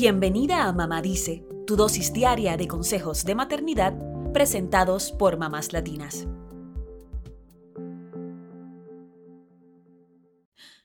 Bienvenida 0.00 0.68
a 0.68 0.72
Mamá 0.72 1.02
Dice, 1.02 1.44
tu 1.66 1.74
dosis 1.74 2.12
diaria 2.12 2.56
de 2.56 2.68
consejos 2.68 3.24
de 3.24 3.34
maternidad 3.34 3.98
presentados 4.32 5.10
por 5.10 5.38
mamás 5.38 5.72
latinas. 5.72 6.28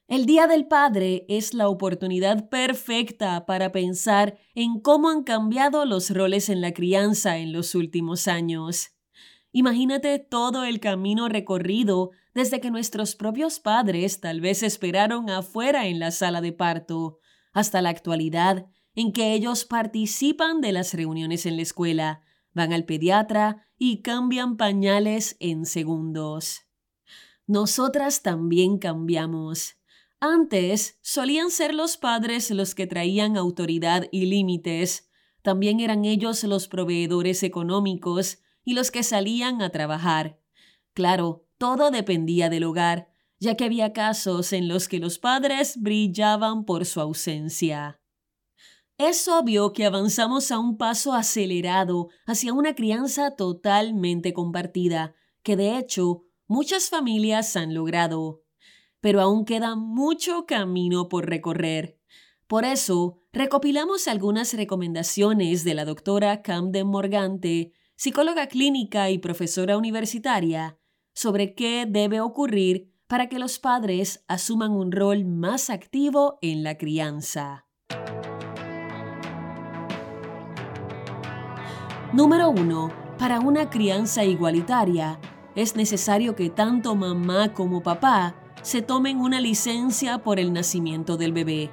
El 0.07 0.25
Día 0.25 0.47
del 0.47 0.65
Padre 0.65 1.25
es 1.27 1.54
la 1.54 1.70
oportunidad 1.70 2.49
perfecta 2.49 3.45
para 3.45 3.71
pensar 3.71 4.39
en 4.55 4.79
cómo 4.79 5.11
han 5.11 5.21
cambiado 5.21 5.86
los 5.86 6.09
roles 6.09 6.50
en 6.50 6.59
la 6.59 6.73
crianza 6.73 7.38
en 7.38 7.54
los 7.54 7.75
últimos 7.75 8.27
años. 8.27 8.95
Imagínate 9.52 10.18
todo 10.18 10.64
el 10.64 10.80
camino 10.80 11.30
recorrido 11.30 12.09
desde 12.34 12.59
que 12.59 12.71
nuestros 12.71 13.16
propios 13.16 13.59
padres 13.59 14.21
tal 14.21 14.41
vez 14.41 14.64
esperaron 14.64 15.30
afuera 15.30 15.86
en 15.86 16.00
la 16.00 16.09
sala 16.09 16.41
de 16.41 16.52
parto, 16.52 17.20
hasta 17.52 17.84
la 17.84 17.89
actualidad 17.89 18.66
en 18.96 19.11
que 19.11 19.33
ellos 19.33 19.65
participan 19.65 20.61
de 20.61 20.71
las 20.71 20.93
reuniones 20.93 21.46
en 21.46 21.56
la 21.56 21.64
escuela, 21.64 22.21
van 22.54 22.74
al 22.74 22.86
pediatra 22.86 23.68
y 23.78 24.01
cambian 24.01 24.57
pañales 24.57 25.36
en 25.39 25.65
segundos. 25.65 26.61
Nosotras 27.48 28.21
también 28.21 28.78
cambiamos. 28.78 29.75
Antes 30.20 30.98
solían 31.01 31.51
ser 31.51 31.74
los 31.74 31.98
padres 31.98 32.50
los 32.52 32.75
que 32.75 32.88
traían 32.88 33.36
autoridad 33.36 34.08
y 34.11 34.28
límites. 34.28 35.09
También 35.42 35.81
eran 35.81 36.06
ellos 36.06 36.44
los 36.45 36.70
proveedores 36.70 37.44
económicos 37.44 38.39
y 38.64 38.73
los 38.73 38.92
que 38.92 39.03
salían 39.03 39.62
a 39.62 39.72
trabajar. 39.72 40.39
Claro, 40.94 41.45
todo 41.58 41.92
dependía 41.92 42.50
del 42.50 42.64
hogar, 42.64 43.09
ya 43.39 43.56
que 43.56 43.66
había 43.66 43.92
casos 43.92 44.53
en 44.53 44.70
los 44.70 44.88
que 44.88 45.00
los 45.00 45.20
padres 45.20 45.81
brillaban 45.81 46.64
por 46.64 46.86
su 46.86 47.02
ausencia. 47.02 48.00
Es 48.97 49.28
obvio 49.28 49.73
que 49.73 49.86
avanzamos 49.86 50.52
a 50.52 50.59
un 50.59 50.78
paso 50.78 51.14
acelerado 51.14 52.09
hacia 52.26 52.54
una 52.54 52.76
crianza 52.76 53.36
totalmente 53.36 54.34
compartida, 54.34 55.16
que 55.42 55.56
de 55.56 55.78
hecho 55.78 56.26
muchas 56.48 56.90
familias 56.90 57.56
han 57.56 57.73
logrado. 57.73 58.44
Pero 59.02 59.20
aún 59.20 59.45
queda 59.45 59.76
mucho 59.76 60.45
camino 60.45 61.09
por 61.09 61.28
recorrer. 61.28 62.00
Por 62.48 62.66
eso, 62.66 63.22
recopilamos 63.34 64.08
algunas 64.08 64.54
recomendaciones 64.54 65.64
de 65.64 65.73
la 65.73 65.86
doctora 65.86 66.42
Camden 66.42 66.88
Morgante 66.88 67.73
psicóloga 67.95 68.48
clínica 68.48 69.10
y 69.10 69.17
profesora 69.17 69.78
universitaria, 69.78 70.78
sobre 71.14 71.56
qué 71.56 71.86
debe 71.88 72.22
ocurrir 72.22 72.92
para 73.08 73.30
que 73.30 73.39
los 73.39 73.60
padres 73.60 74.23
asuman 74.28 74.72
un 74.72 74.92
rol 74.92 75.26
más 75.26 75.70
activo 75.70 76.38
en 76.42 76.64
la 76.64 76.78
crianza. 76.78 77.62
Número 82.14 82.52
1. 82.52 82.92
Para 83.17 83.39
una 83.39 83.72
crianza 83.72 84.23
igualitaria, 84.23 85.19
es 85.56 85.75
necesario 85.75 86.36
que 86.36 86.52
tanto 86.52 86.95
mamá 86.95 87.53
como 87.53 87.81
papá 87.81 88.36
se 88.61 88.83
tomen 88.83 89.20
una 89.20 89.42
licencia 89.42 90.20
por 90.20 90.39
el 90.39 90.53
nacimiento 90.53 91.17
del 91.17 91.33
bebé. 91.33 91.72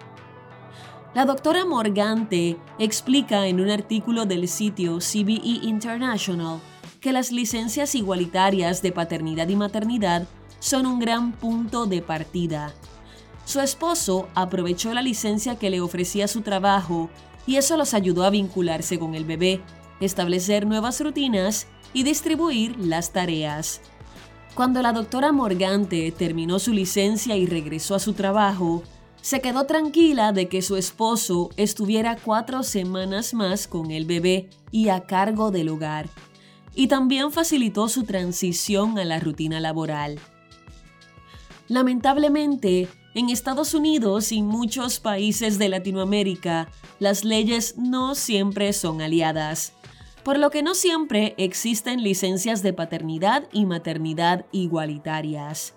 La 1.12 1.27
doctora 1.27 1.66
Morgante 1.66 2.56
explica 2.78 3.48
en 3.48 3.60
un 3.60 3.69
artículo 3.69 4.24
del 4.24 4.48
sitio 4.48 4.97
CBE 5.00 5.60
International 5.62 6.60
que 7.02 7.12
las 7.12 7.32
licencias 7.32 7.94
igualitarias 7.94 8.80
de 8.80 8.92
paternidad 8.92 9.48
y 9.50 9.56
maternidad 9.56 10.27
son 10.58 10.86
un 10.86 11.00
gran 11.00 11.32
punto 11.32 11.84
de 11.84 12.00
partida. 12.00 12.72
Su 13.44 13.60
esposo 13.60 14.28
aprovechó 14.34 14.94
la 14.94 15.02
licencia 15.02 15.58
que 15.58 15.69
le 15.69 15.82
ofrecía 15.82 16.28
su 16.28 16.41
trabajo 16.41 17.10
y 17.47 17.56
eso 17.56 17.77
los 17.77 17.92
ayudó 17.92 18.25
a 18.25 18.30
vincularse 18.30 18.98
con 18.98 19.14
el 19.14 19.27
bebé, 19.27 19.60
establecer 20.01 20.67
nuevas 20.67 21.01
rutinas 21.01 21.67
y 21.93 22.03
distribuir 22.03 22.79
las 22.79 23.12
tareas. 23.12 23.81
Cuando 24.55 24.83
la 24.83 24.93
doctora 24.93 25.33
Morgante 25.33 26.11
terminó 26.12 26.59
su 26.59 26.72
licencia 26.72 27.37
y 27.37 27.47
regresó 27.47 27.94
a 27.94 28.00
su 28.00 28.15
trabajo, 28.15 28.83
se 29.22 29.41
quedó 29.41 29.66
tranquila 29.66 30.33
de 30.33 30.49
que 30.49 30.62
su 30.62 30.77
esposo 30.77 31.50
estuviera 31.56 32.16
cuatro 32.16 32.62
semanas 32.62 33.34
más 33.34 33.69
con 33.69 33.91
el 33.91 34.06
bebé 34.06 34.49
y 34.71 34.89
a 34.89 35.00
cargo 35.06 35.50
del 35.50 35.69
hogar, 35.69 36.09
y 36.75 36.89
también 36.89 37.31
facilitó 37.31 37.89
su 37.89 38.05
transición 38.05 38.99
a 38.99 39.05
la 39.05 39.21
rutina 39.21 39.60
laboral. 39.60 40.19
Lamentablemente, 41.69 42.89
en 43.15 43.28
Estados 43.28 43.75
Unidos 43.75 44.33
y 44.33 44.43
muchos 44.43 45.00
países 45.00 45.59
de 45.59 45.69
Latinoamérica, 45.69 46.69
las 46.99 47.25
leyes 47.25 47.77
no 47.77 48.15
siempre 48.15 48.72
son 48.72 49.03
aliadas, 49.03 49.75
por 50.25 50.38
lo 50.38 50.50
que 50.50 50.62
no 50.62 50.75
siempre 50.75 51.34
existen 51.38 52.03
licencias 52.03 52.62
de 52.62 52.72
paternidad 52.72 53.48
y 53.53 53.66
maternidad 53.66 54.47
igualitarias. 54.53 55.75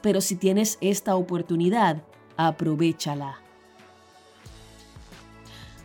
Pero 0.00 0.20
si 0.20 0.36
tienes 0.36 0.78
esta 0.80 1.16
oportunidad, 1.16 2.02
aprovechala. 2.36 3.40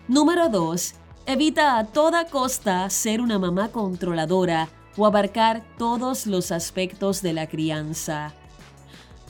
Número 0.07 0.49
2. 0.49 0.93
Evita 1.25 1.77
a 1.77 1.85
toda 1.85 2.25
costa 2.25 2.89
ser 2.89 3.19
una 3.19 3.37
mamá 3.37 3.69
controladora 3.69 4.69
o 4.95 5.05
abarcar 5.05 5.63
todos 5.77 6.25
los 6.25 6.51
aspectos 6.51 7.21
de 7.21 7.33
la 7.33 7.47
crianza. 7.47 8.33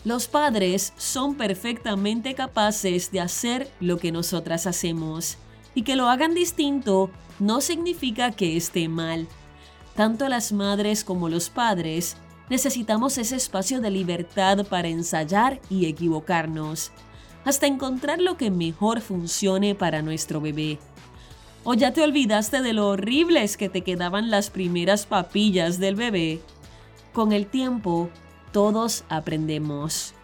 Los 0.06 0.28
padres 0.28 0.94
son 0.96 1.36
perfectamente 1.36 2.36
capaces 2.36 3.12
de 3.12 3.20
hacer 3.20 3.70
lo 3.80 3.98
que 3.98 4.12
nosotras 4.12 4.68
hacemos, 4.68 5.38
y 5.78 5.84
que 5.84 5.96
lo 5.96 6.10
hagan 6.10 6.34
distinto 6.34 7.12
no 7.38 7.62
significa 7.62 8.32
que 8.32 8.58
esté 8.58 8.90
mal. 8.90 9.28
Tanto 9.96 10.28
las 10.28 10.52
madres 10.52 11.04
como 11.04 11.30
los 11.30 11.52
padres 11.52 12.18
necesitamos 12.50 13.20
ese 13.20 13.36
espacio 13.36 13.80
de 13.80 13.92
libertad 13.92 14.66
para 14.66 14.88
ensayar 14.88 15.62
y 15.70 15.86
equivocarnos 15.86 16.92
hasta 17.46 17.68
encontrar 17.68 18.20
lo 18.20 18.38
que 18.38 18.50
mejor 18.50 19.02
funcione 19.02 19.76
para 19.76 20.02
nuestro 20.02 20.42
bebé. 20.42 20.80
¿O 21.64 21.76
ya 21.76 21.94
te 21.94 22.02
olvidaste 22.02 22.64
de 22.64 22.74
lo 22.74 22.88
horribles 22.88 23.56
que 23.56 23.70
te 23.70 23.84
quedaban 23.84 24.32
las 24.32 24.50
primeras 24.50 25.06
papillas 25.06 25.78
del 25.78 25.94
bebé? 25.94 26.42
Con 27.14 27.34
el 27.34 27.46
tiempo, 27.46 28.10
todos 28.52 29.04
aprendemos. 29.10 30.16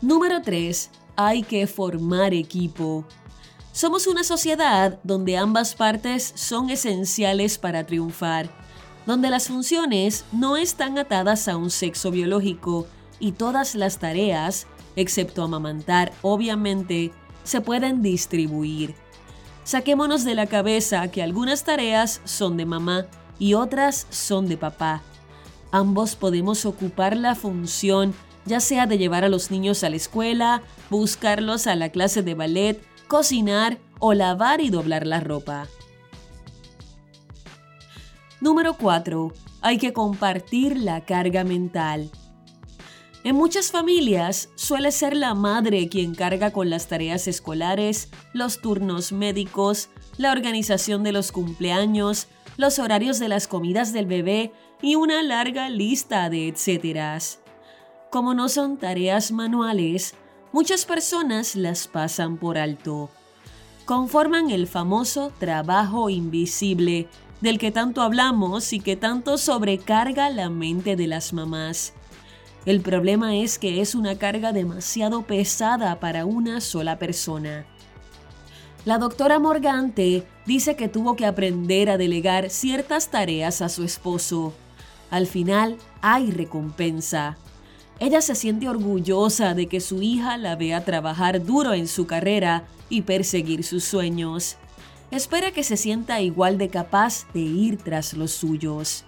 Número 0.00 0.42
3. 0.42 0.90
Hay 1.16 1.42
que 1.42 1.66
formar 1.66 2.32
equipo. 2.34 3.04
Somos 3.72 4.06
una 4.06 4.24
sociedad 4.24 4.98
donde 5.02 5.36
ambas 5.36 5.74
partes 5.74 6.32
son 6.36 6.70
esenciales 6.70 7.58
para 7.58 7.84
triunfar, 7.86 8.50
donde 9.06 9.30
las 9.30 9.48
funciones 9.48 10.24
no 10.32 10.56
están 10.56 10.98
atadas 10.98 11.48
a 11.48 11.56
un 11.56 11.70
sexo 11.70 12.10
biológico 12.10 12.86
y 13.18 13.32
todas 13.32 13.74
las 13.74 13.98
tareas 13.98 14.66
excepto 14.96 15.42
amamantar, 15.42 16.12
obviamente, 16.22 17.12
se 17.44 17.60
pueden 17.60 18.02
distribuir. 18.02 18.94
Saquémonos 19.64 20.24
de 20.24 20.34
la 20.34 20.46
cabeza 20.46 21.08
que 21.08 21.22
algunas 21.22 21.64
tareas 21.64 22.20
son 22.24 22.56
de 22.56 22.66
mamá 22.66 23.06
y 23.38 23.54
otras 23.54 24.06
son 24.10 24.48
de 24.48 24.56
papá. 24.56 25.02
Ambos 25.70 26.16
podemos 26.16 26.66
ocupar 26.66 27.16
la 27.16 27.34
función 27.34 28.14
ya 28.44 28.60
sea 28.60 28.86
de 28.86 28.98
llevar 28.98 29.24
a 29.24 29.28
los 29.28 29.50
niños 29.50 29.84
a 29.84 29.90
la 29.90 29.96
escuela, 29.96 30.62
buscarlos 30.90 31.66
a 31.66 31.76
la 31.76 31.90
clase 31.90 32.22
de 32.22 32.34
ballet, 32.34 32.82
cocinar 33.08 33.78
o 33.98 34.14
lavar 34.14 34.60
y 34.60 34.70
doblar 34.70 35.06
la 35.06 35.20
ropa. 35.20 35.68
Número 38.40 38.74
4. 38.74 39.32
Hay 39.60 39.78
que 39.78 39.92
compartir 39.92 40.76
la 40.76 41.04
carga 41.04 41.44
mental. 41.44 42.10
En 43.24 43.36
muchas 43.36 43.70
familias 43.70 44.48
suele 44.56 44.90
ser 44.90 45.14
la 45.14 45.34
madre 45.34 45.88
quien 45.88 46.16
carga 46.16 46.50
con 46.50 46.68
las 46.68 46.88
tareas 46.88 47.28
escolares, 47.28 48.08
los 48.32 48.60
turnos 48.60 49.12
médicos, 49.12 49.90
la 50.16 50.32
organización 50.32 51.04
de 51.04 51.12
los 51.12 51.30
cumpleaños, 51.30 52.26
los 52.56 52.80
horarios 52.80 53.20
de 53.20 53.28
las 53.28 53.46
comidas 53.46 53.92
del 53.92 54.06
bebé 54.06 54.52
y 54.82 54.96
una 54.96 55.22
larga 55.22 55.70
lista 55.70 56.28
de 56.30 56.48
etcéteras. 56.48 57.41
Como 58.12 58.34
no 58.34 58.50
son 58.50 58.76
tareas 58.76 59.32
manuales, 59.32 60.12
muchas 60.52 60.84
personas 60.84 61.56
las 61.56 61.88
pasan 61.88 62.36
por 62.36 62.58
alto. 62.58 63.08
Conforman 63.86 64.50
el 64.50 64.66
famoso 64.66 65.32
trabajo 65.38 66.10
invisible 66.10 67.08
del 67.40 67.56
que 67.56 67.70
tanto 67.70 68.02
hablamos 68.02 68.74
y 68.74 68.80
que 68.80 68.96
tanto 68.96 69.38
sobrecarga 69.38 70.28
la 70.28 70.50
mente 70.50 70.94
de 70.94 71.06
las 71.06 71.32
mamás. 71.32 71.94
El 72.66 72.82
problema 72.82 73.34
es 73.34 73.58
que 73.58 73.80
es 73.80 73.94
una 73.94 74.18
carga 74.18 74.52
demasiado 74.52 75.22
pesada 75.22 75.98
para 75.98 76.26
una 76.26 76.60
sola 76.60 76.98
persona. 76.98 77.64
La 78.84 78.98
doctora 78.98 79.38
Morgante 79.38 80.28
dice 80.44 80.76
que 80.76 80.88
tuvo 80.88 81.16
que 81.16 81.24
aprender 81.24 81.88
a 81.88 81.96
delegar 81.96 82.50
ciertas 82.50 83.08
tareas 83.08 83.62
a 83.62 83.70
su 83.70 83.84
esposo. 83.84 84.52
Al 85.10 85.26
final 85.26 85.78
hay 86.02 86.30
recompensa. 86.30 87.38
Ella 88.02 88.20
se 88.20 88.34
siente 88.34 88.68
orgullosa 88.68 89.54
de 89.54 89.68
que 89.68 89.80
su 89.80 90.02
hija 90.02 90.36
la 90.36 90.56
vea 90.56 90.84
trabajar 90.84 91.44
duro 91.46 91.72
en 91.72 91.86
su 91.86 92.04
carrera 92.04 92.64
y 92.90 93.02
perseguir 93.02 93.62
sus 93.62 93.84
sueños. 93.84 94.56
Espera 95.12 95.52
que 95.52 95.62
se 95.62 95.76
sienta 95.76 96.20
igual 96.20 96.58
de 96.58 96.68
capaz 96.68 97.32
de 97.32 97.38
ir 97.38 97.76
tras 97.76 98.14
los 98.14 98.32
suyos. 98.32 99.04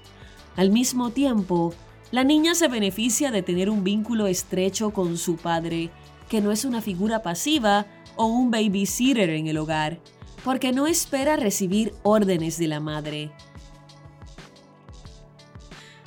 Al 0.55 0.71
mismo 0.71 1.11
tiempo, 1.11 1.75
la 2.13 2.23
niña 2.23 2.55
se 2.55 2.69
beneficia 2.69 3.33
de 3.33 3.43
tener 3.43 3.69
un 3.69 3.83
vínculo 3.83 4.29
estrecho 4.29 4.93
con 4.93 5.19
su 5.19 5.39
padre, 5.39 5.91
que 6.29 6.41
no 6.41 6.53
es 6.53 6.65
una 6.65 6.81
figura 6.81 7.21
pasiva 7.21 7.87
o 8.15 8.27
un 8.27 8.53
babysitter 8.53 9.31
en 9.31 9.49
el 9.49 9.59
hogar, 9.59 9.99
porque 10.45 10.71
no 10.71 10.87
espera 10.87 11.35
recibir 11.35 11.93
órdenes 12.05 12.59
de 12.59 12.69
la 12.69 12.79
madre. 12.79 13.33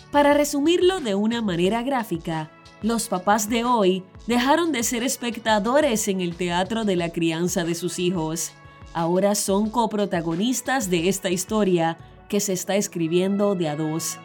Para 0.10 0.34
resumirlo 0.34 1.02
de 1.02 1.16
una 1.16 1.42
manera 1.42 1.84
gráfica, 1.84 2.50
los 2.82 3.08
papás 3.08 3.50
de 3.50 3.64
hoy 3.64 4.04
dejaron 4.28 4.72
de 4.72 4.84
ser 4.84 5.04
espectadores 5.04 6.08
en 6.08 6.22
el 6.22 6.36
teatro 6.36 6.86
de 6.86 6.96
la 6.96 7.10
crianza 7.10 7.64
de 7.64 7.76
sus 7.76 7.98
hijos. 8.00 8.52
Ahora 8.94 9.36
son 9.36 9.70
coprotagonistas 9.70 10.90
de 10.90 11.10
esta 11.10 11.30
historia 11.30 11.98
que 12.30 12.40
se 12.40 12.54
está 12.54 12.76
escribiendo 12.76 13.56
de 13.56 13.70
a 13.70 13.76
dos. 13.76 14.20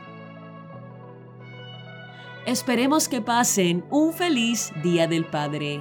Esperemos 2.46 3.08
que 3.08 3.20
pasen 3.20 3.84
un 3.90 4.12
feliz 4.12 4.72
Día 4.82 5.06
del 5.06 5.24
Padre. 5.24 5.80